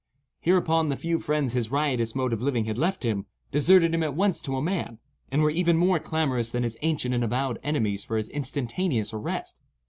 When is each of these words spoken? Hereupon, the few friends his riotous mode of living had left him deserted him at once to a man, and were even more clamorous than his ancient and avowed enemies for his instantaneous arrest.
Hereupon, 0.39 0.89
the 0.89 0.97
few 0.97 1.19
friends 1.19 1.53
his 1.53 1.69
riotous 1.69 2.15
mode 2.15 2.33
of 2.33 2.41
living 2.41 2.65
had 2.65 2.75
left 2.79 3.03
him 3.05 3.27
deserted 3.51 3.93
him 3.93 4.01
at 4.01 4.15
once 4.15 4.41
to 4.41 4.55
a 4.55 4.59
man, 4.59 4.97
and 5.31 5.43
were 5.43 5.51
even 5.51 5.77
more 5.77 5.99
clamorous 5.99 6.51
than 6.51 6.63
his 6.63 6.75
ancient 6.81 7.13
and 7.13 7.23
avowed 7.23 7.59
enemies 7.61 8.03
for 8.03 8.17
his 8.17 8.29
instantaneous 8.29 9.13
arrest. 9.13 9.59